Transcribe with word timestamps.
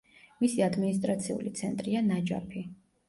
მისი 0.43 0.63
ადმინისტრაციული 0.67 1.53
ცენტრია 1.63 2.03
ნაჯაფი. 2.09 2.65